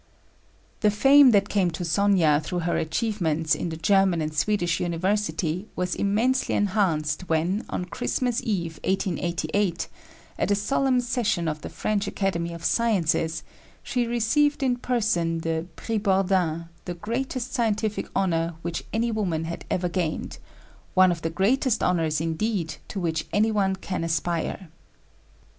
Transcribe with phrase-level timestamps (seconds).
[0.81, 5.67] "The fame that came to Sónya through her achievements in the German and Swedish universities
[5.75, 9.87] was immensely enhanced when, on Christmas eve, 1888,
[10.39, 13.43] "at a solemn session of the French Academy of Sciences,
[13.83, 19.65] she received in person the Prix Bordin the greatest scientific honor which any woman had
[19.69, 20.39] ever gained;
[20.95, 24.67] one of the greatest honors, indeed, to which any one can aspire."